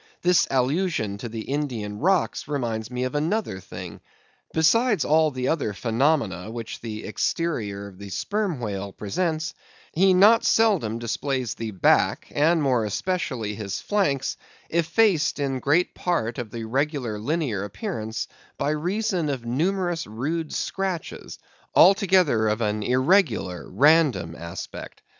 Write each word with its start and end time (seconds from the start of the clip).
This 0.23 0.47
allusion 0.49 1.19
to 1.19 1.29
the 1.29 1.41
Indian 1.41 1.99
rocks 1.99 2.47
reminds 2.47 2.89
me 2.89 3.03
of 3.03 3.13
another 3.13 3.59
thing. 3.59 4.01
Besides 4.51 5.05
all 5.05 5.29
the 5.29 5.47
other 5.47 5.73
phenomena 5.73 6.49
which 6.49 6.81
the 6.81 7.03
exterior 7.05 7.85
of 7.89 7.99
the 7.99 8.09
Sperm 8.09 8.59
Whale 8.59 8.93
presents, 8.93 9.53
he 9.93 10.15
not 10.15 10.43
seldom 10.43 10.97
displays 10.97 11.53
the 11.53 11.69
back, 11.69 12.25
and 12.33 12.63
more 12.63 12.83
especially 12.83 13.53
his 13.53 13.79
flanks, 13.79 14.37
effaced 14.71 15.37
in 15.37 15.59
great 15.59 15.93
part 15.93 16.39
of 16.39 16.49
the 16.49 16.63
regular 16.63 17.19
linear 17.19 17.63
appearance, 17.63 18.27
by 18.57 18.71
reason 18.71 19.29
of 19.29 19.45
numerous 19.45 20.07
rude 20.07 20.51
scratches, 20.51 21.37
altogether 21.75 22.47
of 22.47 22.59
an 22.61 22.81
irregular, 22.81 23.69
random 23.69 24.35
aspect. 24.35 25.03